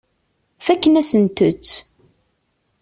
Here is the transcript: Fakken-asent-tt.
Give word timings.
Fakken-asent-tt. 0.65 1.71